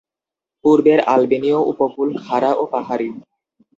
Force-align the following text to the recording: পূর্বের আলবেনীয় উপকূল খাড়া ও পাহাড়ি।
পূর্বের 0.65 0.99
আলবেনীয় 1.13 1.59
উপকূল 1.71 2.09
খাড়া 2.23 2.51
ও 2.53 2.63
পাহাড়ি। 2.73 3.09